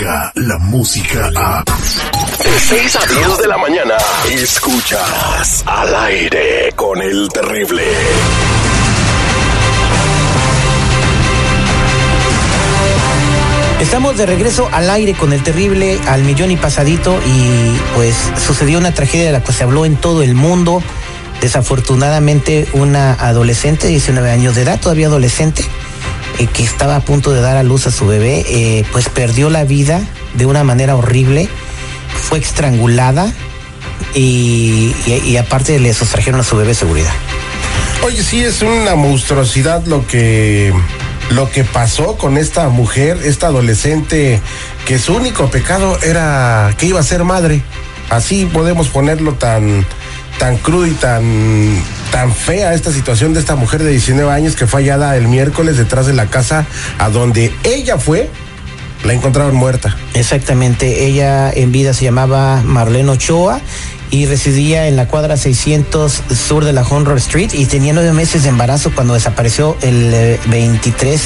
[0.00, 1.62] La música a...
[1.62, 3.96] De 6 a 10 de la mañana.
[4.32, 7.82] Escuchas al aire con el terrible.
[13.78, 18.78] Estamos de regreso al aire con el terrible al millón y pasadito y pues sucedió
[18.78, 20.82] una tragedia de la que se habló en todo el mundo.
[21.42, 25.62] Desafortunadamente una adolescente, 19 años de edad, todavía adolescente,
[26.40, 29.50] eh, que estaba a punto de dar a luz a su bebé, eh, pues perdió
[29.50, 30.00] la vida
[30.34, 31.50] de una manera horrible,
[32.14, 33.30] fue estrangulada
[34.14, 37.12] y, aparte le sustrajeron a su bebé seguridad.
[38.02, 40.72] Oye, sí, es una monstruosidad lo que
[41.28, 44.40] lo que pasó con esta mujer, esta adolescente,
[44.86, 47.62] que su único pecado era que iba a ser madre.
[48.08, 49.86] Así podemos ponerlo tan,
[50.38, 51.22] tan crudo y tan,
[52.10, 55.76] tan fea esta situación de esta mujer de 19 años que fue hallada el miércoles
[55.76, 56.66] detrás de la casa
[56.98, 58.30] a donde ella fue.
[59.04, 59.96] La encontraron muerta.
[60.12, 63.60] Exactamente, ella en vida se llamaba Marlene Ochoa
[64.10, 68.42] y residía en la cuadra 600 sur de la Honor Street y tenía nueve meses
[68.42, 71.22] de embarazo cuando desapareció el eh, 23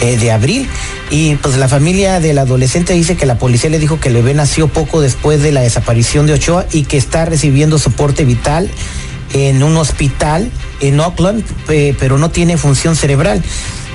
[0.00, 0.68] eh, de abril.
[1.10, 4.32] Y pues la familia del adolescente dice que la policía le dijo que el bebé
[4.32, 8.70] nació poco después de la desaparición de Ochoa y que está recibiendo soporte vital
[9.32, 13.42] en un hospital en Oakland, eh, pero no tiene función cerebral.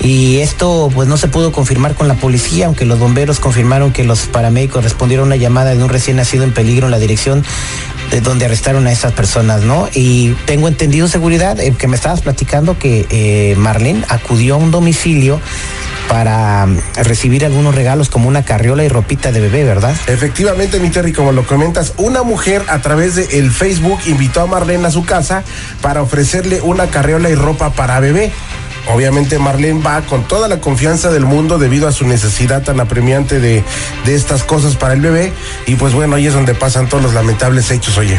[0.00, 4.04] Y esto pues no se pudo confirmar con la policía, aunque los bomberos confirmaron que
[4.04, 7.44] los paramédicos respondieron a una llamada de un recién nacido en peligro en la dirección
[8.12, 9.88] de donde arrestaron a esas personas, ¿no?
[9.92, 14.70] Y tengo entendido seguridad eh, que me estabas platicando que eh, Marlene acudió a un
[14.70, 15.40] domicilio
[16.08, 19.94] para um, recibir algunos regalos como una carriola y ropita de bebé, ¿verdad?
[20.06, 24.46] Efectivamente, mi Terry, como lo comentas, una mujer a través de el Facebook invitó a
[24.46, 25.44] Marlene a su casa
[25.82, 28.32] para ofrecerle una carriola y ropa para bebé.
[28.86, 33.38] Obviamente Marlene va con toda la confianza del mundo debido a su necesidad tan apremiante
[33.38, 33.62] de,
[34.04, 35.32] de estas cosas para el bebé.
[35.66, 38.18] Y pues bueno, ahí es donde pasan todos los lamentables hechos, oye.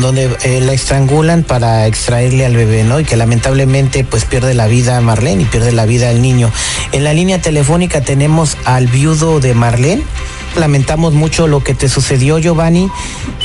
[0.00, 3.00] Donde eh, la estrangulan para extraerle al bebé, ¿no?
[3.00, 6.50] Y que lamentablemente pues pierde la vida Marlene y pierde la vida el niño.
[6.92, 10.02] En la línea telefónica tenemos al viudo de Marlene.
[10.56, 12.90] Lamentamos mucho lo que te sucedió, Giovanni.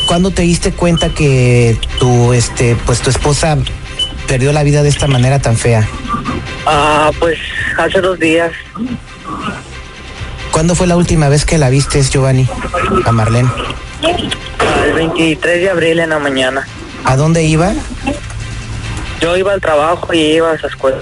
[0.07, 3.57] ¿Cuándo te diste cuenta que tu, este, pues tu esposa
[4.31, 5.85] perdió la vida de esta manera tan fea?
[6.65, 7.37] Ah, pues
[7.77, 8.49] hace dos días.
[10.51, 12.47] ¿Cuándo fue la última vez que la viste, Giovanni?
[13.03, 13.49] A Marlene.
[14.85, 16.65] El 23 de abril en la mañana.
[17.03, 17.73] ¿A dónde iba?
[19.19, 21.01] Yo iba al trabajo y iba a su escuela.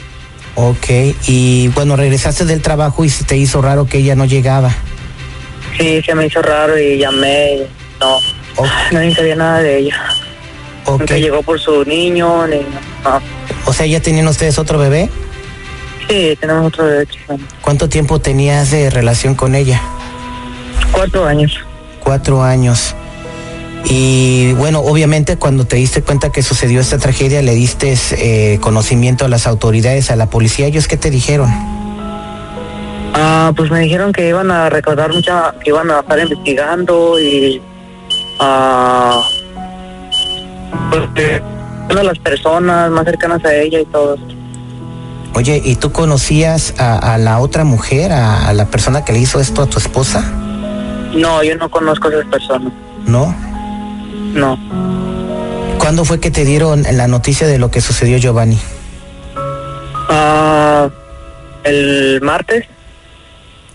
[0.56, 0.88] Ok,
[1.28, 4.74] y bueno, regresaste del trabajo y se te hizo raro que ella no llegaba.
[5.78, 7.68] Sí, se me hizo raro y llamé y
[8.00, 8.16] no.
[8.56, 8.68] Ok.
[8.92, 10.04] Nadie sabía nada de ella.
[10.90, 13.22] Ok, Nunca llegó por su niño, ni no.
[13.66, 15.08] o sea, ¿ya tenían ustedes otro bebé?
[16.08, 17.38] Sí, tenemos otro bebé chico.
[17.62, 19.80] ¿Cuánto tiempo tenías de relación con ella?
[20.92, 21.60] Cuatro años.
[22.00, 22.96] Cuatro años.
[23.86, 29.26] Y bueno, obviamente cuando te diste cuenta que sucedió esta tragedia, le diste eh, conocimiento
[29.26, 30.66] a las autoridades, a la policía.
[30.66, 31.50] ¿Ellos qué te dijeron?
[33.14, 37.62] Ah, pues me dijeron que iban a recordar mucha, que iban a estar investigando y
[38.40, 39.22] ah
[41.16, 41.42] que
[41.90, 44.18] una de las personas más cercanas a ella y todo.
[45.36, 49.20] Oye, ¿y tú conocías a, a la otra mujer, a, a la persona que le
[49.20, 50.22] hizo esto a tu esposa?
[51.14, 52.74] No, yo no conozco a esas personas.
[53.06, 53.34] ¿No?
[54.34, 54.58] No.
[55.78, 58.58] ¿Cuándo fue que te dieron la noticia de lo que sucedió, Giovanni?
[60.10, 60.90] Ah,
[61.64, 62.66] el martes,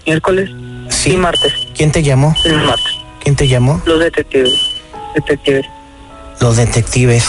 [0.07, 0.51] miércoles,
[0.89, 1.11] Sí.
[1.13, 2.35] sí, martes, ¿Quién te llamó?
[2.45, 2.93] el martes.
[3.23, 3.81] ¿Quién te llamó?
[3.87, 4.53] Los detectives,
[5.15, 5.67] detectives.
[6.41, 7.25] Los detectives.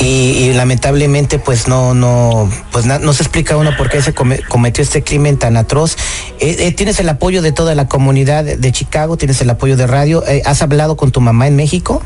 [0.00, 0.04] Y,
[0.48, 4.40] y lamentablemente pues no no pues na- no se explica uno por qué se come-
[4.48, 5.96] cometió este crimen tan atroz.
[6.40, 9.76] Eh, eh, tienes el apoyo de toda la comunidad de, de Chicago, tienes el apoyo
[9.76, 10.24] de radio.
[10.26, 12.02] Eh, ¿Has hablado con tu mamá en México?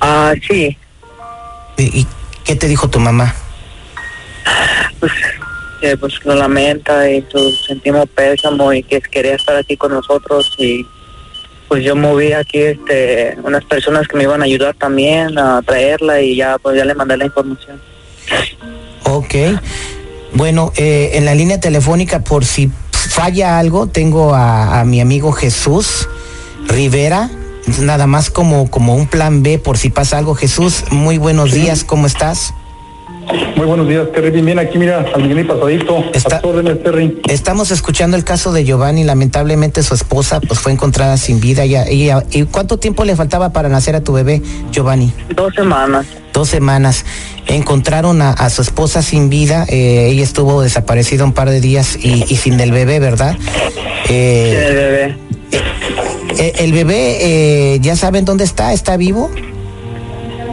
[0.00, 0.76] Ah, sí,
[1.76, 2.06] ¿Y, y
[2.44, 3.34] qué te dijo tu mamá?
[5.00, 5.12] pues,
[6.00, 10.86] pues lo lamenta y pues, sentimos pésamo y que quería estar aquí con nosotros y
[11.72, 16.20] pues yo moví aquí este unas personas que me iban a ayudar también a traerla
[16.20, 17.80] y ya pues ya le mandé la información.
[19.04, 19.34] Ok.
[20.34, 25.32] Bueno, eh, en la línea telefónica, por si falla algo, tengo a, a mi amigo
[25.32, 26.10] Jesús
[26.68, 27.30] Rivera,
[27.80, 30.34] nada más como, como un plan B por si pasa algo.
[30.34, 32.52] Jesús, muy buenos días, ¿cómo estás?
[33.56, 34.30] Muy buenos días, Terry.
[34.30, 36.04] Bien, bien, aquí mira, al millón y pasadito.
[36.12, 37.20] Está- órdenes, Terry.
[37.28, 41.64] Estamos escuchando el caso de Giovanni, lamentablemente su esposa pues fue encontrada sin vida.
[41.64, 44.42] Ya, ella, ¿Y cuánto tiempo le faltaba para nacer a tu bebé,
[44.72, 45.12] Giovanni?
[45.36, 46.06] Dos semanas.
[46.32, 47.04] Dos semanas.
[47.46, 51.96] Encontraron a, a su esposa sin vida, eh, ella estuvo desaparecida un par de días
[52.02, 53.36] y, y sin el bebé, ¿verdad?
[54.08, 55.16] Eh, el bebé.
[56.38, 57.18] eh, el bebé,
[57.74, 58.72] eh, ¿ya saben dónde está?
[58.72, 59.30] ¿Está vivo?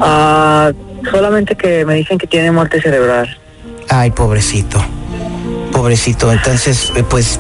[0.02, 0.72] Ah,
[1.10, 3.38] solamente que me dicen que tiene muerte cerebral.
[3.90, 4.84] Ay, pobrecito.
[5.72, 6.32] Pobrecito.
[6.32, 7.40] Entonces, eh, pues,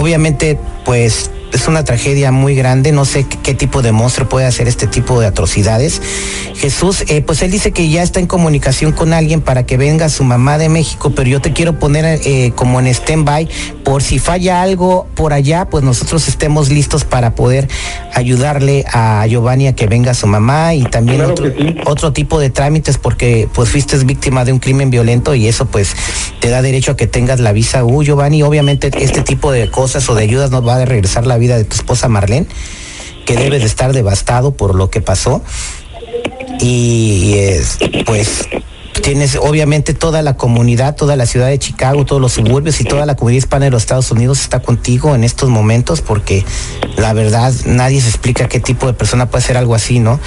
[0.00, 2.92] obviamente, pues, es una tragedia muy grande.
[2.92, 6.00] No sé qué, qué tipo de monstruo puede hacer este tipo de atrocidades.
[6.56, 10.08] Jesús, eh, pues él dice que ya está en comunicación con alguien para que venga
[10.08, 13.48] su mamá de México, pero yo te quiero poner eh, como en stand-by
[13.84, 17.68] por si falla algo por allá, pues nosotros estemos listos para poder
[18.14, 21.76] ayudarle a Giovanni a que venga su mamá y también Claro otro, sí.
[21.86, 25.94] otro tipo de trámites porque pues fuiste víctima de un crimen violento y eso pues
[26.40, 28.42] te da derecho a que tengas la visa U, Giovanni.
[28.42, 31.64] Obviamente este tipo de cosas o de ayudas nos va a regresar la vida de
[31.64, 32.46] tu esposa Marlene,
[33.26, 35.42] que debe de estar devastado por lo que pasó.
[36.60, 38.48] Y es, pues
[39.00, 43.06] tienes obviamente toda la comunidad, toda la ciudad de Chicago, todos los suburbios y toda
[43.06, 46.44] la comunidad hispana de los Estados Unidos está contigo en estos momentos porque
[46.96, 50.20] la verdad nadie se explica qué tipo de persona puede hacer algo así, ¿no?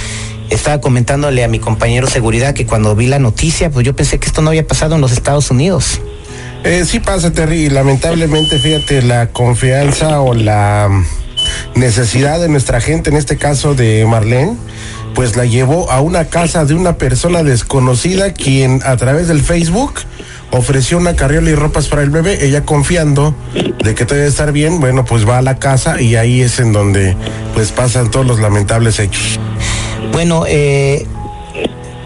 [0.49, 4.27] Estaba comentándole a mi compañero seguridad que cuando vi la noticia, pues yo pensé que
[4.27, 6.01] esto no había pasado en los Estados Unidos.
[6.63, 12.79] Eh, sí pasa, Terry, y lamentablemente, fíjate, la confianza o la mm, necesidad de nuestra
[12.79, 14.55] gente, en este caso de Marlene,
[15.13, 19.93] pues la llevó a una casa de una persona desconocida quien a través del Facebook
[20.51, 23.35] ofreció una carriola y ropas para el bebé, ella confiando
[23.83, 26.59] de que todo debe estar bien, bueno, pues va a la casa y ahí es
[26.59, 27.17] en donde
[27.53, 29.39] pues pasan todos los lamentables hechos.
[30.11, 31.05] Bueno, eh,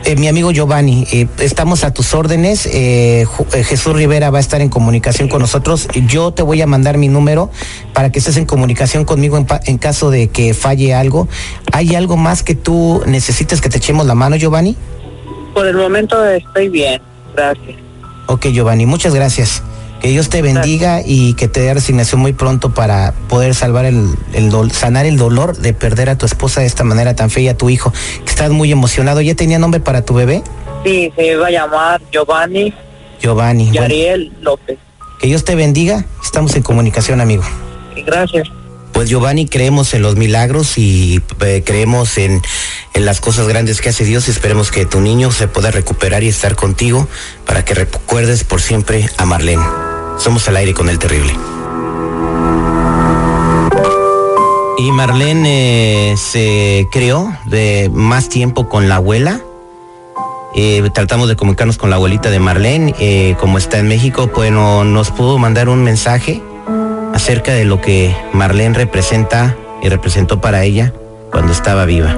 [0.05, 2.65] eh, mi amigo Giovanni, eh, estamos a tus órdenes.
[2.67, 5.87] eh, eh, Jesús Rivera va a estar en comunicación con nosotros.
[6.07, 7.49] Yo te voy a mandar mi número
[7.93, 11.27] para que estés en comunicación conmigo en, pa- en caso de que falle algo.
[11.73, 14.75] ¿Hay algo más que tú necesites que te echemos la mano, Giovanni?
[15.53, 17.01] Por el momento estoy bien,
[17.35, 17.75] gracias.
[18.27, 19.63] Ok, Giovanni, muchas gracias.
[20.01, 24.09] Que Dios te bendiga y que te dé resignación muy pronto para poder salvar el,
[24.33, 27.43] el dol- sanar el dolor de perder a tu esposa de esta manera tan fea
[27.43, 27.91] y a tu hijo,
[28.23, 29.21] que estás muy emocionado.
[29.21, 30.43] ¿Ya tenía nombre para tu bebé?
[30.85, 32.73] Sí, se iba a llamar Giovanni
[33.19, 33.63] Giovanni.
[33.65, 34.77] Bueno, Yariel López.
[35.19, 36.05] que Dios te bendiga.
[36.23, 37.43] Estamos en comunicación, amigo.
[37.95, 38.47] Y gracias.
[38.93, 42.41] Pues Giovanni, creemos en los milagros y eh, creemos en,
[42.93, 44.27] en las cosas grandes que hace Dios.
[44.29, 47.07] Esperemos que tu niño se pueda recuperar y estar contigo
[47.45, 49.63] para que recuerdes por siempre a Marlene.
[50.17, 51.33] Somos al aire con el terrible.
[54.77, 59.41] Y Marlene eh, se creó de más tiempo con la abuela.
[60.55, 64.83] Eh, tratamos de comunicarnos con la abuelita de Marlene, eh, como está en México, bueno,
[64.83, 66.41] nos pudo mandar un mensaje
[67.13, 70.93] acerca de lo que Marlene representa y representó para ella
[71.31, 72.15] cuando estaba viva.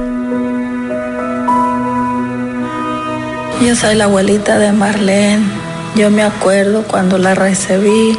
[3.61, 5.58] Yo soy la abuelita de Marlene.
[5.95, 8.17] Yo me acuerdo cuando la recibí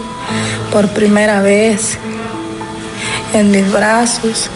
[0.72, 1.98] por primera vez
[3.32, 4.50] en mis brazos.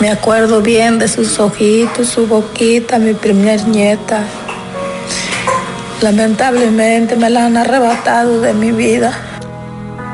[0.00, 4.22] Me acuerdo bien de sus ojitos, su boquita, mi primer nieta.
[6.00, 9.12] Lamentablemente me la han arrebatado de mi vida.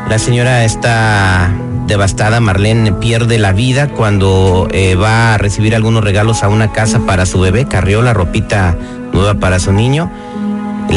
[0.08, 1.50] La señora está
[1.87, 7.00] devastada, Marlene pierde la vida cuando eh, va a recibir algunos regalos a una casa
[7.00, 8.76] para su bebé, carriola, ropita
[9.12, 10.11] nueva para su niño.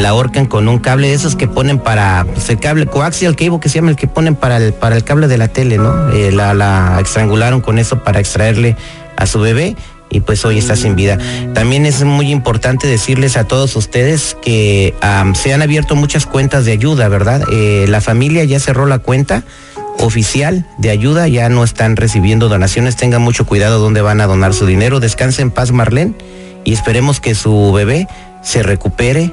[0.00, 3.60] La ahorcan con un cable de esos que ponen para, pues el cable coaxial cable
[3.60, 6.10] que se llama el que ponen para el, para el cable de la tele, ¿no?
[6.10, 8.76] Eh, la, la estrangularon con eso para extraerle
[9.16, 9.76] a su bebé
[10.10, 11.18] y pues hoy está sin vida.
[11.54, 14.94] También es muy importante decirles a todos ustedes que
[15.34, 17.42] se han abierto muchas cuentas de ayuda, ¿verdad?
[17.52, 19.42] Eh, la familia ya cerró la cuenta
[19.98, 24.54] oficial de ayuda, ya no están recibiendo donaciones, tengan mucho cuidado dónde van a donar
[24.54, 26.14] su dinero, descanse en paz Marlene
[26.64, 28.06] y esperemos que su bebé
[28.42, 29.32] se recupere